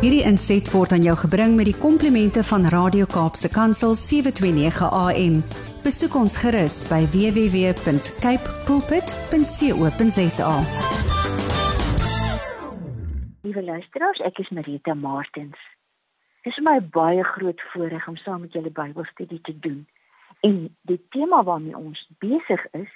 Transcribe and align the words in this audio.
Hierdie 0.00 0.22
inset 0.24 0.70
word 0.72 0.94
aan 0.96 1.02
jou 1.04 1.12
gebring 1.20 1.58
met 1.58 1.66
die 1.68 1.76
komplimente 1.76 2.40
van 2.48 2.62
Radio 2.72 3.04
Kaapse 3.04 3.50
Kansel 3.52 3.92
729 3.92 4.88
AM. 4.96 5.34
Besoek 5.84 6.16
ons 6.16 6.38
gerus 6.40 6.78
by 6.88 7.02
www.cape 7.12 8.54
pulpit.co.za. 8.64 10.54
Liewe 13.44 13.66
luisteraars, 13.68 14.24
ek 14.24 14.40
is 14.40 14.48
Marita 14.56 14.96
Martins. 14.96 15.60
Dit 16.48 16.56
is 16.56 16.64
my 16.64 16.80
baie 16.80 17.20
groot 17.36 17.60
voorreg 17.74 18.08
om 18.08 18.16
saam 18.24 18.48
met 18.48 18.56
julle 18.56 18.72
Bybelstudie 18.72 19.44
te 19.44 19.52
doen. 19.52 19.84
En 20.40 20.62
die 20.88 21.02
tema 21.12 21.44
waarmee 21.44 21.76
ons 21.76 22.08
besig 22.24 22.64
is, 22.72 22.88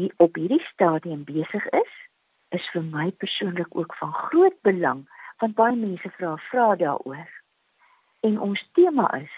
hier 0.00 0.16
op 0.16 0.40
hierdie 0.40 0.64
stadium 0.72 1.28
besig 1.28 1.68
is, 1.76 1.96
is 2.56 2.64
vir 2.72 2.88
my 2.88 3.12
persoonlik 3.20 3.76
ook 3.76 3.92
van 4.00 4.16
groot 4.30 4.56
belang 4.64 5.04
want 5.42 5.58
baie 5.58 5.76
mense 5.76 6.10
vra 6.16 6.36
vra 6.48 6.66
daaroor. 6.78 7.30
En 8.22 8.38
ons 8.40 8.60
tema 8.78 9.08
is 9.18 9.32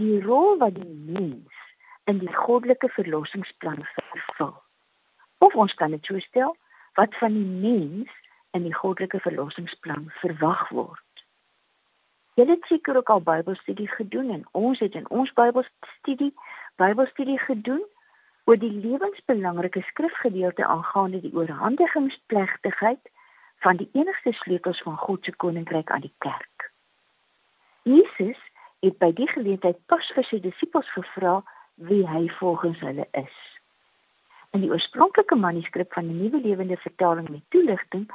die 0.00 0.16
rol 0.24 0.56
wat 0.62 0.78
die 0.78 0.96
mens 1.18 1.66
in 2.08 2.22
die 2.22 2.32
goddelike 2.34 2.88
verlossingsplan 2.88 3.84
vervul. 3.92 4.54
Of 5.44 5.54
ons 5.54 5.74
kan 5.74 5.92
dit 5.92 6.08
so 6.08 6.18
stel, 6.24 6.56
wat 6.96 7.14
van 7.20 7.36
die 7.36 7.50
mens 7.66 8.08
in 8.56 8.64
die 8.64 8.74
goddelike 8.74 9.20
verlossingsplan 9.20 10.08
verwag 10.22 10.68
word. 10.68 11.24
Julle 12.40 12.56
het 12.56 12.66
seker 12.72 12.96
ook 12.96 13.12
al 13.12 13.20
Bybelstudie 13.20 13.88
gedoen 13.88 14.30
en 14.30 14.44
ons 14.56 14.80
het 14.80 14.96
in 14.96 15.08
ons 15.08 15.32
Bybelstudie 15.36 16.32
Bybelstudie 16.80 17.38
gedoen 17.38 17.84
oor 18.48 18.56
die 18.58 18.72
lewensbelangrike 18.72 19.82
skrifgedeelte 19.92 20.64
aangaande 20.64 21.20
die 21.20 21.34
oorhandigingsplegtigheid 21.36 23.10
van 23.60 23.76
die 23.76 23.88
enigste 23.92 24.32
sleutels 24.32 24.80
van 24.82 24.96
God 24.96 25.24
se 25.24 25.36
koninkryk 25.36 25.90
aan 25.90 26.00
die 26.00 26.14
kerk. 26.18 26.70
Jesus 27.82 28.38
het 28.80 28.96
by 28.98 29.12
die 29.12 29.28
geleentheid 29.28 29.78
pas 29.92 30.06
vir 30.16 30.24
sy 30.28 30.40
disippels 30.40 30.88
gevra 30.96 31.40
wie 31.90 32.02
hy 32.08 32.26
volgens 32.38 32.80
hulle 32.84 33.06
is. 33.16 33.36
In 34.56 34.64
die 34.64 34.70
oorspronklike 34.72 35.36
manuskrip 35.36 35.92
van 35.92 36.08
die 36.08 36.16
Nuwe 36.16 36.40
Lewende 36.40 36.76
Vertaling 36.80 37.28
met 37.28 37.44
toelichting 37.54 38.08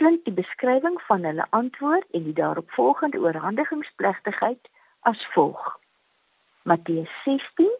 klink 0.00 0.24
die 0.26 0.34
beskrywing 0.34 0.98
van 1.06 1.24
hulle 1.28 1.46
antwoord 1.56 2.06
en 2.16 2.26
die 2.26 2.36
daaropvolgende 2.36 3.22
oorhandigingsplegtigheid 3.22 4.70
as 5.08 5.22
volg: 5.34 5.78
Matteus 6.62 7.10
16 7.24 7.70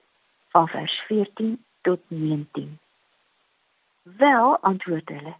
van 0.54 0.68
vers 0.68 0.96
14 1.10 1.58
tot 1.82 2.00
19. 2.08 2.78
Wel 4.02 4.58
antwoord 4.58 5.08
hulle: 5.08 5.34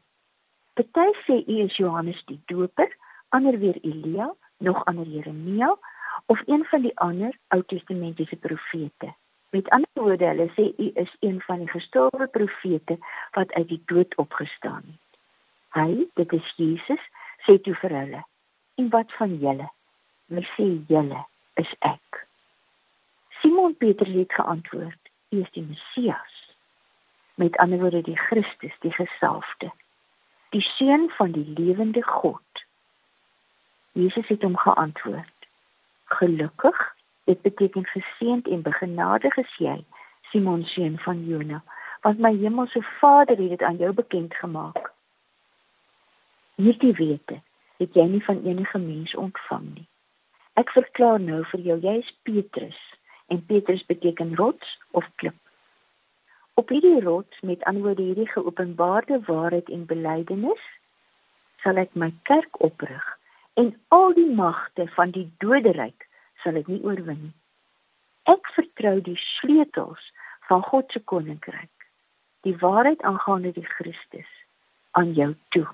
Party 0.75 1.13
sê 1.27 1.45
u 1.47 1.55
is 1.65 1.77
Johannes 1.77 2.23
die 2.27 2.41
Doper, 2.47 2.97
ander 3.29 3.59
weer 3.59 3.79
Elia, 3.83 4.35
nog 4.57 4.85
ander 4.85 5.07
Jeremia 5.07 5.77
of 6.27 6.43
een 6.47 6.65
van 6.65 6.83
die 6.83 6.99
ander 6.99 7.39
Ou 7.49 7.63
Testamentiese 7.67 8.37
profete. 8.37 9.15
Met 9.51 9.69
ander 9.69 9.91
woorde, 9.93 10.25
hulle 10.25 10.47
sê 10.55 10.71
u 10.77 10.91
is 10.95 11.17
een 11.21 11.41
van 11.41 11.59
die 11.59 11.69
gestorwe 11.69 12.27
profete 12.27 12.99
wat 13.31 13.53
uit 13.53 13.69
die 13.69 13.83
dood 13.85 14.15
opgestaan 14.15 14.83
het. 14.87 15.19
Hy, 15.75 16.07
dit 16.15 16.33
is 16.33 16.55
Jesus, 16.57 17.03
sê 17.47 17.59
toe 17.59 17.75
vir 17.83 17.97
hulle: 17.99 18.23
"En 18.75 18.89
wat 18.95 19.13
van 19.19 19.37
julle? 19.39 19.69
Wie 20.27 20.47
sê 20.55 20.69
julle 20.87 21.27
is 21.55 21.75
ek?" 21.79 22.27
Simon 23.41 23.77
Petrus 23.77 24.15
het 24.15 24.33
geantwoord: 24.33 25.03
"U 25.31 25.41
is 25.41 25.51
die 25.51 25.67
Messias." 25.67 26.35
Met 27.35 27.57
ander 27.57 27.79
woorde, 27.79 28.03
die 28.03 28.19
Christus, 28.19 28.75
die 28.81 28.93
gesalfde 28.93 29.73
die 30.51 30.63
seun 30.63 31.11
van 31.17 31.33
die 31.33 31.47
lewende 31.57 32.03
God. 32.03 32.65
Jesus 33.93 34.27
het 34.27 34.43
hom 34.43 34.57
geantwoord: 34.57 35.49
Gelukkig, 36.05 36.97
dit 37.25 37.43
beteken 37.43 37.87
geseënd 37.87 38.49
en 38.49 38.63
begenadig 38.63 39.37
is 39.37 39.57
jy, 39.59 39.85
Simon 40.31 40.65
seun 40.65 40.99
van 40.99 41.25
Jona, 41.27 41.63
want 42.03 42.19
my 42.19 42.33
hemelse 42.37 42.83
Vader 42.99 43.37
het 43.37 43.49
dit 43.49 43.63
aan 43.63 43.77
jou 43.77 43.93
bekend 43.93 44.35
gemaak. 44.35 44.93
Hierdie 46.55 46.95
wete 46.95 47.41
het 47.81 47.95
jy 47.97 48.05
nie 48.05 48.25
van 48.25 48.43
enige 48.45 48.79
mens 48.79 49.15
ontvang 49.15 49.69
nie. 49.75 49.87
Ek 50.61 50.73
verklaar 50.75 51.21
nou 51.23 51.45
vir 51.53 51.63
jou, 51.65 51.79
jy 51.81 51.95
is 52.03 52.11
Petrus, 52.29 52.81
en 53.33 53.41
Petrus 53.47 53.87
beteken 53.89 54.35
rots 54.37 54.75
of 54.91 55.07
klip. 55.23 55.39
Op 56.61 56.69
hierdie 56.69 57.01
rots 57.01 57.41
met 57.41 57.63
antwoorde 57.65 58.03
hierdie 58.03 58.29
geopenbaarde 58.29 59.21
waarheid 59.27 59.69
en 59.69 59.87
belydenis 59.87 60.65
sal 61.63 61.81
ek 61.81 61.95
my 62.03 62.11
kerk 62.29 62.61
oprig 62.67 63.07
en 63.63 63.71
al 63.97 64.13
die 64.19 64.29
magte 64.41 64.85
van 64.97 65.15
die 65.17 65.25
doderyk 65.45 66.05
sal 66.45 66.61
ek 66.61 66.69
nie 66.69 66.83
oorwin 66.85 67.23
nie. 67.23 67.33
Ek 68.35 68.53
vertrou 68.59 68.95
die 69.09 69.17
sleutels 69.23 70.13
van 70.53 70.61
God 70.69 70.93
se 70.93 71.01
koninkryk, 71.01 71.89
die 72.45 72.57
waarheid 72.61 73.09
aangaande 73.09 73.57
die 73.57 73.69
Christus 73.73 74.31
aan 75.01 75.17
jou 75.17 75.33
toe. 75.57 75.67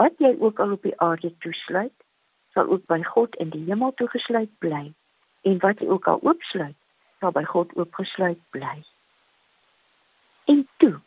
Wat 0.00 0.16
jy 0.24 0.32
ook 0.40 0.64
al 0.64 0.76
op 0.80 0.86
die 0.88 0.98
aarde 1.04 1.34
toesluit, 1.44 1.96
sal 2.56 2.72
ook 2.72 2.88
by 2.88 3.02
God 3.14 3.36
in 3.36 3.52
die 3.52 3.66
hemel 3.68 3.92
toegesluit 4.00 4.54
bly 4.64 4.86
en 5.44 5.64
wat 5.64 5.84
jy 5.84 5.92
ook 5.92 6.08
al 6.08 6.24
oopsluit, 6.24 6.78
sal 7.20 7.36
by 7.36 7.44
God 7.56 7.76
oopgesluit 7.76 8.40
bly. 8.56 8.78
En 10.78 10.86
toe 10.86 11.00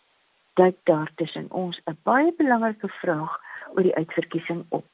duik 0.53 0.75
daar 0.83 1.11
tussen 1.15 1.51
ons 1.51 1.81
'n 1.83 1.97
baie 2.03 2.33
belangrike 2.37 2.87
vraag 2.87 3.39
oor 3.73 3.83
die 3.83 3.95
uitverkiesing 3.95 4.65
op. 4.69 4.87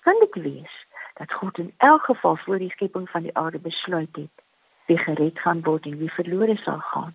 Kan 0.00 0.16
dit 0.18 0.34
wees 0.34 0.86
dat 1.14 1.32
God 1.32 1.58
in 1.58 1.74
elk 1.76 2.02
geval 2.04 2.36
voor 2.36 2.58
die 2.58 2.70
skepping 2.70 3.10
van 3.10 3.22
die 3.22 3.36
aarde 3.36 3.58
besluit 3.58 4.16
het 4.16 4.44
wie 4.86 4.98
gered 4.98 5.38
gaan 5.38 5.62
word 5.62 5.84
en 5.84 5.98
wie 5.98 6.12
verlore 6.12 6.56
sal 6.56 6.78
gaan? 6.78 7.14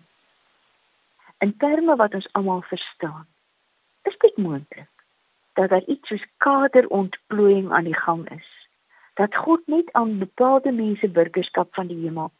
In 1.38 1.56
terme 1.56 1.96
wat 1.96 2.14
ons 2.14 2.32
almal 2.32 2.62
verstaan, 2.62 3.26
is 4.02 4.18
dit 4.18 4.36
moontlik 4.36 4.90
dat 5.52 5.68
daar 5.68 5.84
iets 5.84 6.08
soos 6.08 6.26
kaderontplooiing 6.36 7.72
aan 7.72 7.84
die 7.84 8.00
gang 8.00 8.30
is. 8.30 8.68
Dat 9.14 9.36
God 9.36 9.66
net 9.66 9.92
aan 9.92 10.18
bepaalde 10.18 10.72
mense 10.72 11.08
burgerskap 11.08 11.74
van 11.74 11.86
die 11.86 12.02
hemel 12.02 12.30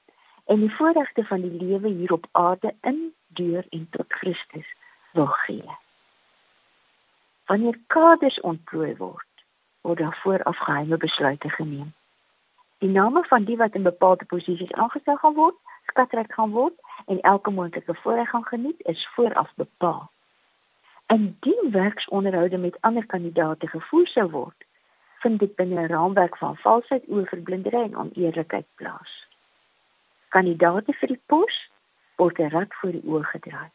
en 0.45 0.61
die 0.61 0.75
voorregte 0.75 1.25
van 1.25 1.41
die 1.41 1.63
lewe 1.63 1.89
hier 1.89 2.13
op 2.13 2.27
aarde 2.33 2.75
in 2.81 3.15
deur 3.37 3.67
en 3.71 3.87
tot 3.91 4.19
Christus 4.21 4.69
wil 5.13 5.27
gee. 5.27 5.77
Wanneer 7.47 7.79
kaders 7.87 8.41
ontplooi 8.41 8.97
word, 8.97 9.45
word 9.81 9.99
daar 9.99 10.19
vooraf 10.23 10.59
geheime 10.59 10.97
besluite 10.97 11.49
geneem. 11.49 11.95
Die 12.79 12.91
name 12.91 13.23
van 13.25 13.45
die 13.45 13.57
wat 13.57 13.75
in 13.75 13.87
bepaalde 13.87 14.25
posisies 14.25 14.73
aangestel 14.73 15.17
gaan 15.17 15.35
word, 15.35 15.57
skatreg 15.87 16.27
gaan 16.35 16.51
word 16.51 16.75
en 17.07 17.21
elke 17.21 17.51
moontlike 17.51 17.95
voorreg 18.03 18.31
gaan 18.31 18.45
geniet, 18.45 18.83
is 18.93 19.09
vooraf 19.15 19.53
bepaal. 19.55 20.11
Indien 21.07 21.71
werksonderhoude 21.71 22.59
met 22.59 22.77
ander 22.81 23.07
kandidaate 23.07 23.69
gevoer 23.69 24.07
sou 24.07 24.31
word, 24.31 24.67
vind 25.23 25.39
dit 25.39 25.55
binne 25.57 25.81
'n 25.81 25.93
raamwerk 25.93 26.37
van 26.37 26.57
valsheid, 26.57 27.09
oorverblindery 27.09 27.83
en 27.83 27.97
oneerlikheid 27.97 28.67
plaas. 28.75 29.27
Kandidaate 30.29 30.93
vir 30.93 31.09
die 31.09 31.23
pos 31.27 31.71
word 32.17 32.39
'n 32.39 32.51
rad 32.51 32.75
voor 32.81 32.93
die 32.93 33.07
oë 33.07 33.25
gedraai. 33.33 33.71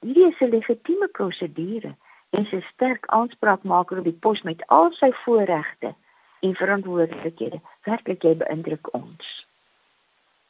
Hierdie 0.00 0.28
is 0.28 0.40
'n 0.40 0.50
legitieme 0.50 1.08
prosedure 1.08 1.94
en 2.30 2.46
sy 2.46 2.60
sterk 2.72 3.06
aanspraak 3.06 3.62
maak 3.62 3.90
op 3.90 4.04
die 4.04 4.20
pos 4.24 4.42
met 4.42 4.66
al 4.66 4.92
sy 4.92 5.12
voorregte 5.24 5.94
en 6.40 6.54
verantwoordelikhede. 6.54 7.60
Werklik 7.82 8.22
jy 8.22 8.36
beïndruk 8.36 8.94
ons. 8.94 9.46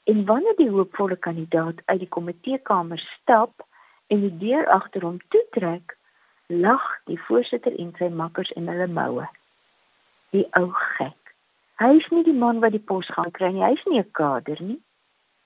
En 0.05 0.25
wanneer 0.25 0.57
die 0.57 0.71
hoopvolle 0.71 1.17
kandidaat 1.17 1.83
uit 1.85 1.99
die 1.99 2.09
komiteekamer 2.09 2.99
stap 2.99 3.67
en 4.07 4.21
die 4.21 4.37
deur 4.39 4.67
agter 4.69 5.03
hom 5.03 5.19
toetrek, 5.29 5.97
lag 6.47 6.87
die 7.05 7.21
voorsitter 7.21 7.77
en 7.79 7.93
sy 7.99 8.09
makkers 8.09 8.51
in 8.51 8.69
hulle 8.69 8.89
moue. 8.89 9.29
Die 10.31 10.47
ou 10.59 10.71
gek. 10.97 11.35
Hy 11.83 11.97
is 11.99 12.09
nie 12.11 12.25
die 12.25 12.37
man 12.37 12.61
wat 12.65 12.75
die 12.75 12.87
pos 12.93 13.09
gaan 13.15 13.31
kry 13.31 13.53
nie. 13.53 13.65
Hy 13.65 13.73
is 13.77 13.87
nie 13.91 14.01
'n 14.01 14.11
kader 14.11 14.59
nie. 14.63 14.81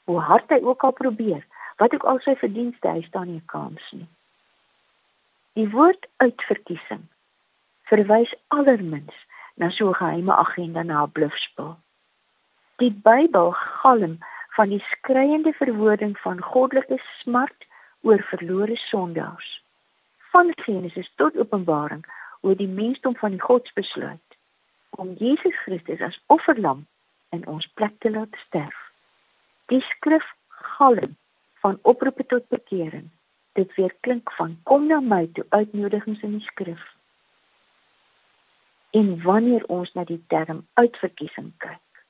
Hoe 0.04 0.20
hard 0.20 0.50
hy 0.50 0.60
ook 0.62 0.84
al 0.84 0.92
probeer, 0.92 1.44
wat 1.76 1.94
ook 1.94 2.04
al 2.04 2.20
sy 2.24 2.36
verdienste 2.40 2.88
hy 2.88 3.02
staan 3.06 3.30
nie 3.32 3.42
kans 3.52 3.82
nie. 3.92 4.08
Die 5.56 5.68
woord 5.72 6.06
uitverkiesing 6.16 7.04
verwys 7.90 8.32
allermins 8.48 9.16
na 9.56 9.70
so 9.70 9.88
'n 9.88 10.00
geheime 10.00 10.34
agenda 10.36 10.82
na 10.82 11.02
'n 11.04 11.12
blufspel. 11.12 11.76
Die 12.76 12.90
Bybel 12.90 13.50
galm 13.52 14.18
van 14.56 14.68
die 14.68 14.84
skreiende 14.90 15.52
verwoording 15.52 16.18
van 16.18 16.42
goddelike 16.42 16.98
smart 17.20 17.66
oor 18.00 18.22
verlore 18.22 18.76
sondaars. 18.76 19.62
Van 20.32 20.52
Genesis 20.56 21.10
tot 21.14 21.36
Openbaring 21.36 22.04
oor 22.40 22.56
die 22.56 22.68
mensdom 22.68 23.16
van 23.16 23.30
die 23.30 23.40
godsbesluit 23.40 24.36
om 24.90 25.12
Jesus 25.12 25.56
Christus 25.64 26.00
as 26.00 26.20
offerlam 26.26 26.86
in 27.28 27.46
ons 27.46 27.66
plek 27.66 27.92
te 27.98 28.10
laat 28.10 28.36
sterf. 28.46 28.76
Die 29.66 29.80
skrif 29.80 30.34
galm 30.48 31.16
van 31.66 31.78
oproepe 31.82 32.26
tot 32.26 32.48
bekering. 32.48 33.08
Dit 33.52 33.74
weer 33.74 33.94
klink 34.00 34.32
van 34.32 34.58
kom 34.62 34.86
na 34.86 35.00
my 35.00 35.24
toe 35.34 35.46
uitnodigings 35.48 36.20
in 36.22 36.36
die 36.38 36.46
skrif. 36.46 36.82
En 38.90 39.22
wanneer 39.22 39.64
ons 39.66 39.90
na 39.92 40.04
die 40.06 40.20
term 40.30 40.60
uitverkiesing 40.78 41.48
kyk, 41.64 42.02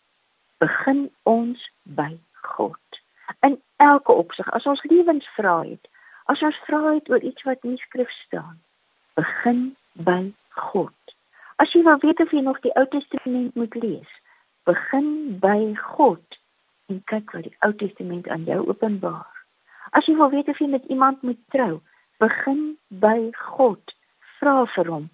begin 0.61 1.07
ons 1.23 1.63
by 1.83 2.11
God. 2.43 2.99
In 3.41 3.57
elke 3.77 4.13
opsig, 4.13 4.51
as 4.53 4.69
ons 4.69 4.83
lewensvrae 4.91 5.71
het, 5.71 5.89
as 6.29 6.43
ons 6.45 6.59
vra 6.67 6.83
het 6.91 7.09
oor 7.09 7.25
iets 7.25 7.49
wat 7.49 7.65
in 7.65 7.79
die 7.79 7.85
skrif 7.87 8.13
staan, 8.27 8.59
begin 9.17 9.63
by 10.11 10.35
God. 10.69 11.15
As 11.65 11.73
jy 11.73 11.81
wil 11.87 12.03
weet 12.05 12.21
of 12.21 12.35
jy 12.37 12.43
nog 12.45 12.61
die 12.67 12.75
Ou 12.77 12.85
Testament 12.93 13.57
moet 13.57 13.81
lees, 13.81 14.13
begin 14.69 15.41
by 15.41 15.73
God 15.97 16.39
en 16.93 17.01
kyk 17.09 17.33
wat 17.39 17.49
die 17.49 17.57
Ou 17.65 17.73
Testament 17.81 18.29
aan 18.29 18.45
jou 18.45 18.61
openbaar. 18.69 19.36
As 19.91 20.07
jy 20.07 20.17
wil 20.17 20.31
weet 20.31 20.49
of 20.49 20.59
jy 20.59 20.71
met 20.71 20.85
iemand 20.91 21.23
moet 21.23 21.41
trou, 21.55 21.81
begin 22.19 22.79
by 22.89 23.31
God. 23.35 23.95
Vra 24.41 24.65
vir 24.75 24.91
hom 24.91 25.07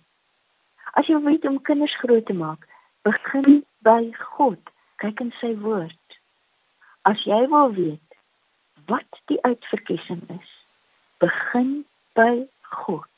As 0.92 1.08
jy 1.08 1.16
weet 1.24 1.46
om 1.48 1.60
kinders 1.64 1.94
groot 2.02 2.26
te 2.28 2.34
maak, 2.36 2.66
begin 3.06 3.62
by 3.86 4.12
God. 4.36 4.60
Kyk 5.00 5.22
in 5.24 5.30
sy 5.40 5.54
woord. 5.62 6.18
As 7.08 7.22
jy 7.24 7.40
wil 7.50 7.72
weet 7.74 8.18
wat 8.90 9.20
die 9.30 9.38
uitverkiesing 9.46 10.20
is, 10.34 10.50
begin 11.22 11.84
by 12.18 12.44
God. 12.84 13.08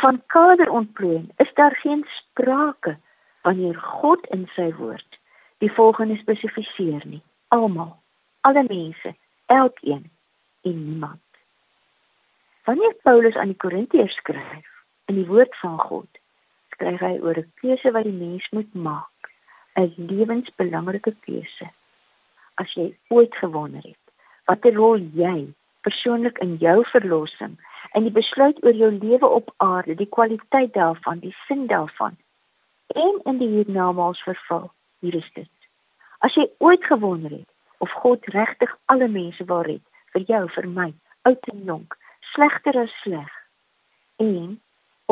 Van 0.00 0.22
kaderontplooiing 0.32 1.28
is 1.44 1.50
daar 1.58 1.76
geen 1.82 2.06
sprake 2.16 2.96
wanneer 3.44 3.76
God 3.76 4.24
in 4.34 4.46
sy 4.56 4.70
woord 4.78 5.18
die 5.62 5.70
volgende 5.70 6.16
spesifiseer 6.18 7.04
nie. 7.06 7.20
Almal, 7.54 7.92
alle 8.48 8.64
mense, 8.66 9.12
elkeen 9.52 10.08
en 10.62 10.76
niemand. 10.84 11.20
Wanneer 12.64 12.94
Paulus 13.02 13.36
aan 13.36 13.54
die 13.54 13.62
Korintiërs 13.64 14.14
skryf 14.14 14.68
in 15.10 15.14
die 15.14 15.26
woord 15.26 15.56
van 15.60 15.78
God, 15.78 16.20
skryf 16.74 17.00
hy 17.00 17.18
oor 17.20 17.38
'n 17.38 17.52
keuse 17.62 17.90
wat 17.90 18.04
die 18.04 18.18
mens 18.26 18.48
moet 18.50 18.74
maak, 18.74 19.32
'n 19.76 19.94
lewensbelangrike 19.96 21.14
keuse. 21.26 21.70
As 22.54 22.74
jy 22.74 22.94
ooit 23.08 23.34
gewonder 23.34 23.82
het 23.82 24.02
watter 24.52 24.74
rol 24.74 25.02
jy 25.14 25.52
persoonlik 25.86 26.38
in 26.44 26.56
jou 26.62 26.82
verlossing 26.90 27.54
en 27.92 28.06
die 28.06 28.14
besluit 28.14 28.58
oor 28.64 28.76
jou 28.76 28.90
lewe 28.92 29.28
op 29.28 29.52
aarde, 29.56 29.94
die 29.94 30.08
kwaliteit 30.08 30.74
daarvan, 30.74 31.22
die 31.22 31.34
sin 31.46 31.66
daarvan 31.66 32.16
en 32.92 33.20
in 33.24 33.38
die 33.40 33.48
hiernamaals 33.48 34.20
verval, 34.26 34.70
hier 35.00 35.14
is 35.16 35.30
dit. 35.34 35.50
As 36.20 36.34
jy 36.36 36.46
ooit 36.58 36.84
gewonder 36.84 37.32
het 37.32 37.48
of 37.82 37.90
God 38.02 38.26
regtig 38.34 38.70
alle 38.92 39.08
mense 39.08 39.44
wil 39.48 39.64
red, 39.66 39.84
vir 40.12 40.26
jou, 40.28 40.42
vir 40.56 40.68
my, 40.68 40.92
oud 41.28 41.48
en 41.52 41.64
jonk, 41.64 41.96
slegter 42.32 42.78
as 42.78 42.92
sleg, 43.02 43.32
en 44.22 44.60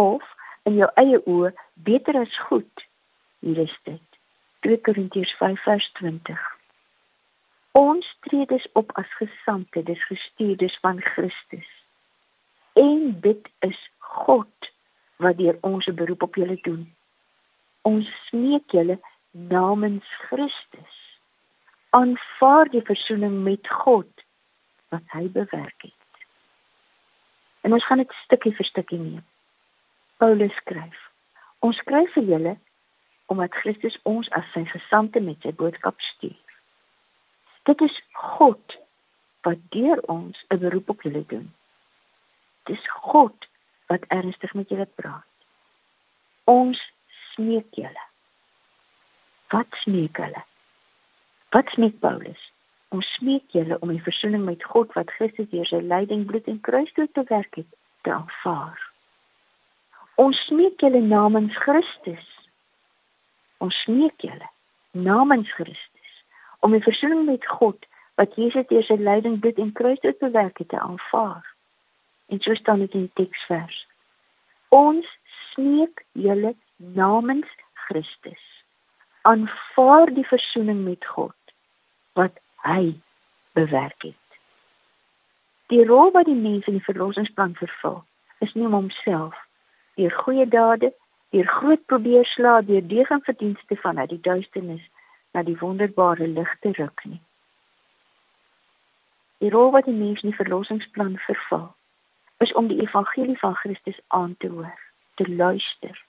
of 0.00 0.24
in 0.68 0.78
jou 0.80 0.88
eie 1.00 1.18
oë 1.26 1.52
beter 1.74 2.18
as 2.20 2.38
goed. 2.48 2.86
Hier 3.40 3.58
is 3.64 3.76
dit. 3.88 4.06
2 4.66 4.80
Korintiërs 4.84 5.32
5:20. 5.40 6.40
Ons 7.72 8.06
tree 8.20 8.46
dus 8.46 8.66
op 8.72 8.92
as 8.98 9.12
gesande, 9.16 9.82
dis 9.82 10.04
gestuurdes 10.04 10.78
van 10.80 11.00
Christus. 11.00 11.70
En 12.72 13.20
dit 13.20 13.48
is 13.58 13.90
God 13.98 14.72
wat 15.16 15.38
deur 15.38 15.58
ons 15.60 15.86
'n 15.86 15.94
beroep 15.94 16.22
op 16.22 16.34
julle 16.34 16.58
doen. 16.62 16.94
Ons 17.82 18.10
smeek 18.26 18.70
julle 18.70 19.00
namens 19.30 20.04
Christus. 20.28 20.96
Aanvaar 21.90 22.68
die 22.68 22.82
verzoening 22.82 23.42
met 23.42 23.68
God 23.68 24.19
wat 24.90 25.14
hy 25.14 25.28
bewerk 25.28 25.82
het. 25.82 26.18
En 27.60 27.72
ons 27.72 27.86
gaan 27.86 28.02
dit 28.02 28.12
stukkie 28.24 28.54
vir 28.56 28.66
stukkie 28.66 28.98
neem. 28.98 29.24
Paulus 30.16 30.54
skryf. 30.62 30.98
Ons 31.64 31.80
skryf 31.82 32.12
vir 32.16 32.28
julle 32.34 32.56
omdat 33.30 33.54
Christus 33.54 33.98
ons 34.10 34.30
as 34.34 34.46
sy 34.54 34.64
gesande 34.66 35.20
met 35.22 35.38
sy 35.44 35.52
boodskap 35.54 36.00
stuur. 36.02 36.56
Dit 37.68 37.82
is 37.86 38.00
God 38.18 38.78
wat 39.46 39.60
deur 39.74 40.00
ons 40.10 40.44
'n 40.48 40.58
beroep 40.58 40.88
op 40.90 41.02
julle 41.02 41.26
doen. 41.26 41.54
Dit 42.64 42.78
is 42.78 42.88
God 42.90 43.46
wat 43.86 44.04
ernstig 44.08 44.54
met 44.54 44.68
julle 44.68 44.86
praat. 44.86 45.26
Ons 46.44 46.92
smeek 47.32 47.74
julle. 47.74 48.04
Wat 49.48 49.66
smeek 49.82 50.16
hulle? 50.16 50.42
Wat 51.50 51.68
smeek 51.68 51.98
Paulus? 52.00 52.49
Ons 52.90 53.06
smeek 53.18 53.54
julle 53.54 53.78
om 53.80 53.92
die 53.92 54.02
versoening 54.02 54.44
met 54.44 54.64
God 54.66 54.92
wat 54.98 55.12
Christus 55.14 55.48
deur 55.52 55.68
sy 55.68 55.78
lyding, 55.82 56.24
bloed 56.26 56.48
en 56.50 56.58
kruisdood 56.66 57.12
te 57.14 57.22
werk 57.28 57.60
het, 57.60 57.68
te 58.02 58.12
aanvaar. 58.14 58.80
Ons 60.18 60.40
smeek 60.48 60.82
julle 60.82 61.00
namens 61.00 61.54
Christus. 61.62 62.26
Ons 63.62 63.78
smeek 63.84 64.26
julle 64.26 64.50
namens 64.90 65.52
Christus 65.54 65.86
om 66.60 66.74
die 66.76 66.84
versoening 66.84 67.24
met 67.24 67.46
God 67.46 67.86
wat 68.20 68.34
Jesus 68.36 68.66
deur 68.68 68.84
sy 68.84 68.98
lyding, 69.00 69.38
bloed 69.40 69.58
en 69.62 69.72
kruisdood 69.72 70.18
bewerk 70.20 70.58
het 70.60 70.68
te 70.74 70.80
aanvaar. 70.80 71.46
En 72.28 72.40
so 72.44 72.54
staan 72.54 72.82
dit 72.84 72.94
in 72.98 73.08
teksvers. 73.16 73.86
Ons 74.68 75.08
smeek 75.52 76.04
julle 76.12 76.52
namens 76.76 77.48
Christus. 77.86 78.42
Aanvaar 79.22 80.12
die 80.14 80.26
versoening 80.26 80.84
met 80.84 81.06
God 81.06 81.36
wat 82.18 82.36
hy 82.62 82.94
bewerk 83.52 84.02
het. 84.02 84.14
Die 85.70 85.84
rol 85.86 86.10
wat 86.10 86.26
die 86.26 86.34
mens 86.34 86.66
in 86.66 86.78
die 86.78 86.84
verlossingsplan 86.84 87.54
vervul, 87.54 88.02
is 88.38 88.54
nie 88.54 88.66
om 88.66 88.72
homself 88.72 89.36
deur 90.00 90.14
goeie 90.24 90.46
dade, 90.48 90.92
deur 91.30 91.46
groot 91.46 91.82
probeerslae, 91.86 92.64
deur 92.64 92.86
deegin 92.86 93.20
verdienste 93.22 93.76
van 93.76 93.98
uit 93.98 94.08
die 94.08 94.20
duisternis 94.20 94.86
na 95.36 95.42
die 95.46 95.58
wonderbare 95.60 96.26
lig 96.26 96.54
te 96.60 96.72
ruk 96.78 97.04
nie. 97.04 97.20
Die 99.44 99.50
rol 99.52 99.70
wat 99.76 99.84
die 99.88 99.96
mens 99.96 100.22
in 100.22 100.32
die 100.32 100.38
verlossingsplan 100.38 101.18
vervul, 101.26 101.68
is 102.40 102.52
om 102.52 102.70
die 102.72 102.80
evangelie 102.80 103.38
van 103.38 103.54
Christus 103.54 104.00
aan 104.08 104.34
te 104.38 104.48
hoor, 104.48 104.78
te 105.20 105.28
luister, 105.28 106.00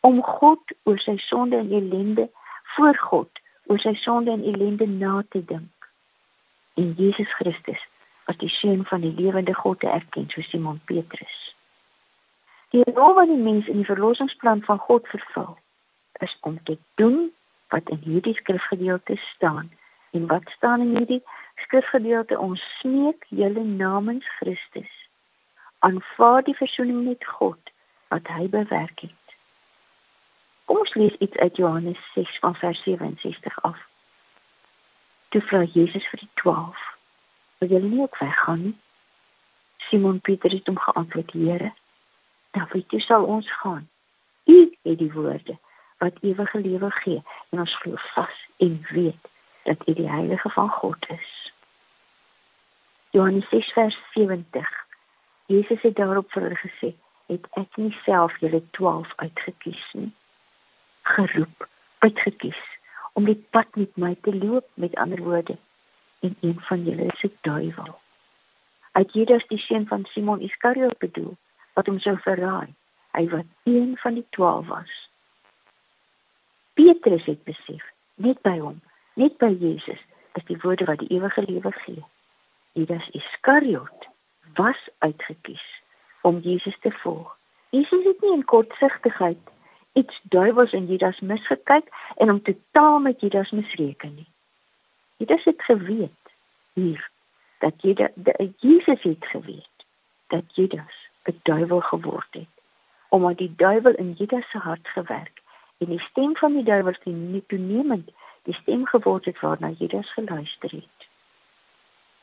om 0.00 0.22
God 0.22 0.76
oor 0.84 1.00
sy 1.02 1.16
sonde 1.24 1.56
en 1.56 1.72
ellende 1.72 2.28
voor 2.76 2.96
God 3.08 3.42
oor 3.66 3.82
sy 3.82 3.94
sonde 3.98 4.30
en 4.30 4.44
ellende 4.44 4.86
na 4.86 5.22
te 5.28 5.44
dink. 5.44 5.90
En 6.74 6.92
Jesus 6.96 7.32
Christus 7.34 7.82
as 8.26 8.38
die 8.42 8.50
seun 8.50 8.84
van 8.84 9.00
die 9.00 9.14
lewende 9.14 9.54
God 9.54 9.80
te 9.80 9.90
erken, 9.90 10.26
soos 10.30 10.48
Simon 10.50 10.80
Petrus. 10.84 11.36
Die 12.74 12.82
rol 12.94 13.14
wat 13.14 13.30
die 13.30 13.38
mens 13.38 13.68
in 13.70 13.82
die 13.82 13.88
verlossingsplan 13.88 14.64
van 14.66 14.78
God 14.82 15.06
vervul, 15.08 15.54
is 16.26 16.34
om 16.40 16.58
te 16.62 16.78
doen 16.94 17.28
wat 17.74 17.88
in 17.94 18.02
hierdie 18.02 18.34
skrifgedeelte 18.34 19.16
staan. 19.16 19.70
En 20.10 20.26
wat 20.26 20.50
staan 20.56 20.80
in 20.80 20.96
hierdie 20.96 21.22
skrifgedeelte? 21.66 22.38
Ons 22.38 22.62
smeek 22.80 23.26
julle 23.28 23.64
namens 23.64 24.26
Christus. 24.40 24.90
Aanvaar 25.78 26.42
die 26.42 26.56
verzoening 26.56 27.04
met 27.04 27.26
God 27.38 27.72
wat 28.08 28.26
hy 28.34 28.48
bewerk 28.50 29.06
het. 29.06 29.25
Kom 30.66 30.82
ons 30.82 30.94
lees 30.98 31.14
iets 31.22 31.36
uit 31.36 31.56
Johannes 31.56 31.98
6 32.14 32.38
van 32.42 32.54
vers 32.54 32.82
67 32.82 33.62
af. 33.62 33.78
Toe 35.28 35.42
vra 35.42 35.62
Jesus 35.62 36.06
vir 36.10 36.22
die 36.24 36.32
12: 36.42 36.84
"Wil 37.58 37.68
julle 37.68 37.88
nie 37.88 38.02
ook 38.02 38.18
weggaan 38.18 38.62
nie?" 38.62 38.76
Simon 39.88 40.20
Petrus 40.20 40.58
het 40.58 40.66
hom 40.66 40.78
geantwoord: 40.78 41.32
"Here, 41.32 41.72
dan 42.50 42.66
weet 42.72 42.90
jy 42.90 43.00
sal 43.04 43.24
ons 43.24 43.52
gaan. 43.60 43.88
U 44.44 44.58
het 44.82 44.98
die 44.98 45.12
woorde 45.12 45.58
wat 45.98 46.20
ewige 46.20 46.58
lewe 46.58 46.90
gee 46.90 47.22
en 47.50 47.58
ons 47.64 47.76
glo 47.82 47.96
vas 48.14 48.36
en 48.56 48.78
weet 48.90 49.28
dat 49.62 49.88
U 49.88 49.92
die 49.92 50.10
heilige 50.10 50.50
van 50.50 50.68
God 50.68 51.08
is. 51.08 51.52
Johannes 53.10 53.48
6 53.48 53.72
vers 53.72 53.98
70. 54.14 54.86
Jesus 55.46 55.82
het 55.82 55.96
daarop 55.96 56.30
vir 56.32 56.42
hulle 56.42 56.60
gesê, 56.60 56.92
het 57.26 57.46
ek 57.60 57.76
nie 57.80 57.92
self 58.04 58.36
julle 58.40 58.62
12 58.78 59.12
uitgekies 59.16 59.84
nie. 59.92 60.12
Geroep, 61.06 61.68
uitgekies 61.98 62.58
om 63.12 63.28
die 63.28 63.38
pad 63.54 63.76
met 63.78 63.94
my 63.96 64.16
te 64.26 64.32
loop 64.34 64.66
met 64.74 64.96
ander 64.98 65.22
woorde 65.22 65.54
en 66.26 66.36
een 66.40 66.58
van 66.68 66.82
julle 66.84 67.06
is 67.12 67.22
'n 67.24 67.38
duiwel. 67.40 67.94
Uit 68.92 69.12
Judas 69.12 69.46
die 69.46 69.58
seun 69.58 69.86
van 69.86 70.04
Simon 70.04 70.40
Iskariot 70.40 70.98
bedoel 70.98 71.36
wat 71.74 71.86
hom 71.86 71.98
sou 72.00 72.16
verraai. 72.18 72.74
Hy 73.12 73.28
wat 73.28 73.48
een 73.62 73.96
van 74.02 74.14
die 74.14 74.26
12 74.30 74.66
was. 74.66 75.08
Petrus 76.74 77.24
het 77.24 77.44
besef, 77.44 77.84
net 78.14 78.42
by 78.42 78.58
hom, 78.58 78.80
net 79.14 79.38
by 79.38 79.56
Jesus, 79.60 80.02
is 80.32 80.44
die 80.44 80.58
woorde 80.62 80.84
wat 80.84 80.98
die 80.98 81.08
ewige 81.08 81.42
lewe 81.42 81.72
gee. 81.72 82.04
Judas 82.72 83.08
Iskariot 83.08 84.08
was 84.54 84.88
uitgekies 84.98 85.66
om 86.20 86.38
Jesus 86.38 86.76
te 86.80 86.90
volg. 86.90 87.38
Jesus 87.68 88.04
het 88.04 88.20
nie 88.20 88.32
in 88.32 88.44
kortsigtigheid 88.44 89.38
iets 89.96 90.20
duiwels 90.22 90.72
in 90.72 90.86
Judas 90.86 91.20
misgekyk 91.20 91.88
en 92.16 92.28
hom 92.28 92.42
totaal 92.42 92.98
met 92.98 93.20
Judas 93.20 93.50
misreken 93.50 94.14
nie. 94.14 94.28
Judas 95.16 95.44
het 95.44 95.62
geweet 95.62 96.32
hier 96.72 97.10
dat 97.58 97.72
Judas 97.82 98.10
Jesus 98.58 99.02
het 99.02 99.26
geweet 99.32 99.76
dat 100.26 100.44
Judas 100.54 100.96
'n 101.24 101.40
duiwel 101.42 101.80
geword 101.80 102.28
het 102.30 102.54
omdat 103.08 103.38
die 103.38 103.54
duiwel 103.56 103.94
in 103.94 104.12
Judas 104.12 104.50
se 104.50 104.58
hart 104.58 104.88
gewerk 104.88 105.42
en 105.78 105.86
die 105.86 106.00
stem 106.00 106.36
van 106.36 106.52
die 106.52 106.64
duiwel 106.64 106.92
het 106.92 107.04
nie 107.04 107.44
toenemend 107.46 108.10
die 108.42 108.54
stem 108.54 108.86
geword 108.86 109.24
het 109.24 109.40
waarna 109.40 109.70
Judas 109.78 110.12
geluister 110.12 110.70
het. 110.70 111.08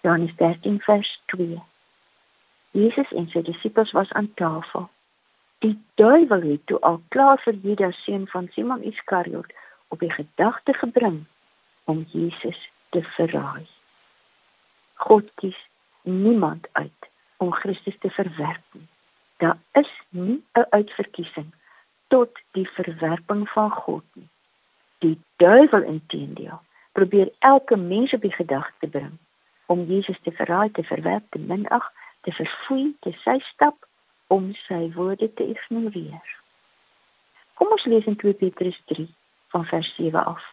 Johannes 0.01 0.35
13 0.35 0.79
vers 0.81 1.21
2. 1.25 1.61
Jesus 2.71 3.11
en 3.11 3.27
sy 3.29 3.41
disippels 3.41 3.91
was 3.91 4.11
aan 4.11 4.33
tafel. 4.33 4.89
Die 5.63 5.77
duiwel 5.95 6.41
het 6.41 6.65
toe 6.67 6.79
al 6.79 6.97
klaar 7.07 7.39
vir 7.39 7.55
Judas 7.63 7.99
seun 8.03 8.25
van 8.27 8.49
Simon 8.51 8.81
Iskariot 8.83 9.51
op 9.87 9.99
die 9.99 10.11
gedagte 10.11 10.73
gebring 10.75 11.21
om 11.83 12.01
Jesus 12.11 12.59
te 12.91 13.03
verraai. 13.15 13.63
God 15.05 15.29
kies 15.39 15.59
niemand 16.01 16.67
uit 16.71 17.07
om 17.37 17.51
Christus 17.51 17.95
te 17.99 18.09
verwerp 18.09 18.75
nie. 18.75 18.87
Daar 19.37 19.57
is 19.71 19.91
nie 20.09 20.43
'n 20.53 20.65
uitverkiesing 20.69 21.53
tot 22.07 22.43
die 22.51 22.67
verwerping 22.69 23.49
van 23.49 23.71
God 23.71 24.03
nie. 24.13 24.29
Die 24.97 25.17
duiwel 25.35 25.81
intedeel 25.81 26.61
probeer 26.91 27.31
elke 27.39 27.75
mens 27.75 28.13
op 28.13 28.21
die 28.21 28.35
gedagte 28.35 28.87
bring 28.87 29.17
om 29.65 29.85
Jesus 29.85 30.19
te 30.21 30.31
verraai, 30.31 30.71
te 30.71 30.83
verwerp, 30.83 31.23
te 31.29 31.39
minag, 31.39 31.91
te 32.21 32.31
verfoei, 32.31 32.95
te 32.99 33.11
sy 33.23 33.39
stap 33.39 33.87
om 34.33 34.53
sy 34.65 34.89
woorde 34.95 35.29
te 35.33 35.45
ignoreer. 35.45 36.29
Kom 37.53 37.73
ons 37.75 37.85
lees 37.85 38.05
in 38.09 38.15
2 38.17 38.33
Petrus 38.33 38.79
3 38.91 39.07
van 39.53 39.65
vers 39.65 39.95
7 39.95 40.25
af. 40.25 40.45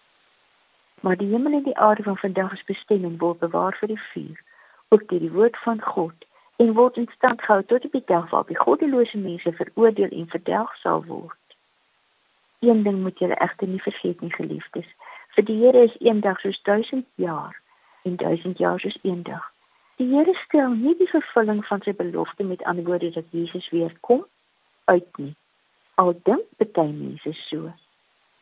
Maar 1.00 1.16
die 1.16 1.28
hemel 1.32 1.52
en 1.52 1.62
die 1.68 1.78
aarde 1.78 2.02
van 2.02 2.16
vandag 2.16 2.52
is 2.52 2.64
bestem 2.64 3.04
en 3.08 3.16
word 3.18 3.38
bewaar 3.38 3.76
vir 3.80 3.94
die 3.94 4.02
vuur, 4.12 4.42
ook 4.88 5.06
deur 5.08 5.22
die 5.24 5.32
woord 5.32 5.56
van 5.64 5.80
God 5.82 6.26
en 6.60 6.74
word 6.76 6.96
in 7.00 7.08
stand 7.14 7.42
gehou 7.42 7.62
tot 7.64 7.86
die 7.92 8.02
dag 8.06 8.26
waarop 8.30 8.52
die 8.52 8.58
goddelose 8.60 9.18
mense 9.18 9.52
veroordeel 9.52 10.12
en 10.12 10.28
verdelg 10.28 10.74
sal 10.82 11.04
word. 11.04 11.56
Een 12.60 12.82
ding 12.82 13.00
moet 13.00 13.18
julle 13.18 13.38
egter 13.40 13.68
nie 13.68 13.80
vergeet 13.80 14.20
nie, 14.20 14.32
geliefdes, 14.34 14.90
vir 15.36 15.48
die 15.48 15.56
Here 15.62 15.86
is 15.88 15.96
een 15.98 16.20
dag 16.20 16.40
soos 16.44 16.60
1000 16.68 17.06
jaar 17.14 17.56
en 18.04 18.16
1000 18.16 18.58
jaar 18.58 18.80
soos 18.80 18.98
een 19.02 19.22
dag. 19.22 19.49
Die 20.00 20.08
Here 20.08 20.32
stel 20.46 20.72
nie 20.80 20.94
die 20.96 21.08
vervulling 21.10 21.60
van 21.68 21.82
sy 21.84 21.92
belofte 21.92 22.44
met 22.48 22.62
antwoorde 22.64 23.10
dat 23.12 23.26
Jesus 23.36 23.68
weer 23.68 23.92
kom 24.00 24.24
uit 24.88 25.18
nie. 25.20 25.34
Al 26.00 26.14
dink 26.24 26.46
baie 26.56 26.92
mense 26.92 27.34
so. 27.36 27.68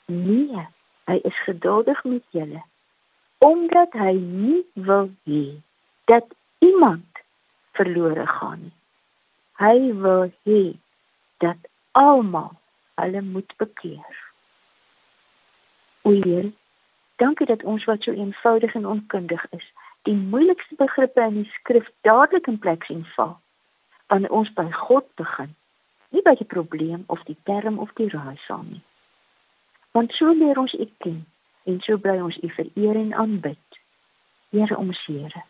Nee, 0.07 0.67
hy 1.11 1.17
is 1.27 1.38
geduldig 1.47 2.05
met 2.05 2.23
julle 2.31 2.62
omdat 3.38 3.93
hy 3.95 4.15
nie 4.19 4.62
wil 4.75 5.11
hê 5.31 5.43
dat 6.11 6.27
iemand 6.59 7.23
verlore 7.79 8.27
gaan 8.27 8.62
nie. 8.62 8.75
Hy 9.59 9.93
wil 10.03 10.33
hê 10.47 10.62
dat 11.43 11.69
almal 11.99 12.55
hulle 12.99 13.23
moet 13.23 13.55
bekeer. 13.62 14.17
O 16.03 16.11
Heer, 16.11 16.50
dankie 17.23 17.47
dat 17.47 17.62
ons 17.62 17.87
wat 17.91 18.03
so 18.03 18.15
eenvoudig 18.15 18.75
en 18.75 18.87
onkundig 18.87 19.47
is, 19.55 19.67
die 20.02 20.14
moeilikste 20.14 20.75
begrippe 20.75 21.21
in 21.21 21.43
die 21.43 21.50
skrif 21.55 21.90
dadelik 22.07 22.47
in 22.47 22.59
plek 22.59 22.85
sien 22.85 23.07
val. 23.17 23.38
Wanneer 24.07 24.31
ons 24.31 24.52
by 24.57 24.71
God 24.73 25.05
begin, 25.21 25.55
nie 26.09 26.23
by 26.25 26.35
die 26.38 26.49
probleem 26.49 27.05
of 27.07 27.23
die 27.28 27.37
term 27.45 27.78
of 27.78 27.90
die 28.00 28.09
raaisel 28.09 28.62
nie. 28.69 28.83
Want 29.93 30.12
so 30.17 30.33
leer 30.33 30.59
ons 30.59 30.75
U 30.75 30.88
ken 31.05 31.26
en 31.69 31.81
so 31.85 31.99
bly 32.00 32.21
ons 32.25 32.38
U 32.43 32.49
vereer 32.49 32.97
en 32.97 33.14
aanbid. 33.14 33.81
Here 34.50 34.76
ons 34.76 35.05
Here, 35.07 35.43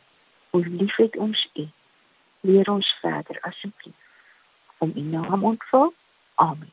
hoe 0.51 0.67
lief 0.67 0.97
het 0.97 1.17
ons 1.17 1.49
U. 1.55 1.69
Leer 2.41 2.71
ons 2.71 2.99
verder 3.03 3.39
asseblief 3.41 3.95
om 4.79 4.93
U 4.95 5.01
naam 5.01 5.45
ontvang. 5.45 5.93
Amen. 6.35 6.73